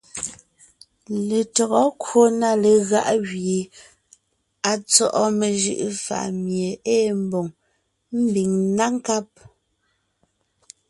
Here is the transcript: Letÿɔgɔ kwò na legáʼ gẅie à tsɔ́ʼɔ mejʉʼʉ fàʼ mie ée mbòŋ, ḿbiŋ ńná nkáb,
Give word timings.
Letÿɔgɔ 1.27 1.81
kwò 2.01 2.21
na 2.39 2.49
legáʼ 2.63 3.07
gẅie 3.27 3.59
à 4.69 4.71
tsɔ́ʼɔ 4.89 5.23
mejʉʼʉ 5.39 5.85
fàʼ 6.05 6.27
mie 6.45 6.69
ée 6.95 7.09
mbòŋ, 7.25 7.47
ḿbiŋ 8.27 8.49
ńná 8.69 8.85
nkáb, 8.95 9.27